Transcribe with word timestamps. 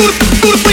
Tur, 0.00 0.14
tur, 0.40 0.69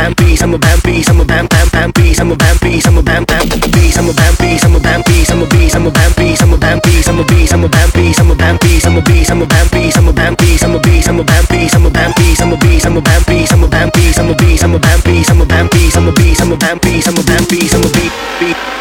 bam 0.00 0.14
bees, 0.14 0.42
I'm 0.42 0.54
a 0.54 0.58
bam 0.58 0.80
bees, 0.82 1.08
I'm 1.10 1.20
a 1.20 1.24
bam 1.24 1.46
bam 1.46 1.68
bam 1.72 1.90
bees, 1.92 2.18
I'm 2.20 2.32
a 2.32 2.36
bam 2.36 2.56
bees, 2.62 2.86
I'm 2.86 2.96
a 2.96 3.02
bam 3.02 3.24
bam 3.24 3.46
bees, 3.48 3.98
I'm 3.98 4.08
a 4.08 4.12
bam 4.14 4.34
bees, 4.40 4.64
I'm 4.64 4.74
a 4.74 4.80
bam 4.80 5.02
bees, 5.06 5.30
I'm 5.30 5.42
a 5.42 5.46
bees, 5.46 5.74
I'm 5.74 5.86
a 5.86 5.90
bam 5.90 6.12
bees, 6.16 6.40
I'm 6.40 6.52
a 6.52 6.58
bam 6.58 6.78
bees, 6.80 7.06
I'm 7.06 7.18
a 7.18 7.24
bees, 7.24 7.52
I'm 7.52 7.62
a 7.62 7.68
bam 7.68 7.86
bees, 7.92 8.16
I'm 8.16 8.30
a 8.30 8.34
bam 8.34 8.56
bees, 8.56 8.86
I'm 8.86 8.96
a 8.96 9.02
bees, 9.02 9.28
I'm 9.30 9.42
a 9.42 9.46
bam 9.46 9.68
bees, 9.68 9.96
I'm 9.96 10.08
a 10.08 10.12
bam 10.12 10.36
bees, 10.38 10.62
I'm 10.62 10.74
a 10.74 10.80
bees, 10.80 11.08
I'm 11.08 11.20
a 11.20 11.24
bam 11.24 11.44
bees, 11.50 11.74
I'm 11.74 11.86
a 11.86 11.90
bam 11.90 12.12
bees, 12.16 12.40
I'm 12.40 12.52
a 12.52 12.56
bees, 12.56 12.86
I'm 12.86 12.96
a 12.96 13.00
bam 13.00 13.22
bees, 13.28 13.52
I'm 13.52 13.62
a 13.62 13.68
bam 13.68 13.90
bees, 13.92 14.18
I'm 14.18 14.30
a 14.30 14.36
bees, 14.36 14.64
I'm 14.64 14.74
a 14.74 14.78
bam 14.78 15.00
bees, 15.04 15.28
I'm 15.28 15.34
a 15.34 15.36
bam 15.36 15.36
bees, 15.36 15.36
I'm 15.36 15.42
a 15.42 15.42
bees, 15.42 15.42
I'm 15.42 15.42
a 15.42 15.46
bam 15.46 15.68
bees, 15.68 15.98
I'm 15.98 16.08
a 16.08 16.16
bam 16.16 16.18
bees, 16.18 16.40
I'm 16.40 16.52
a 16.52 16.56
bam 16.56 16.78
bees, 16.78 17.06
I'm 17.06 17.16
a 17.18 17.22
bees, 17.48 17.74
I'm 17.74 17.84
a 17.84 17.88
bees. 18.40 18.79